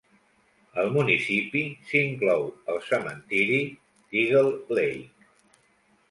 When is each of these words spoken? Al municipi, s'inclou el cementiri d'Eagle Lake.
Al 0.83 0.87
municipi, 0.93 1.59
s'inclou 1.89 2.45
el 2.73 2.79
cementiri 2.85 3.59
d'Eagle 3.67 4.79
Lake. 4.79 5.29